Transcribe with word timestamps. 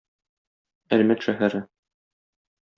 Әлмәт 0.97 1.27
шәһәре. 1.27 1.63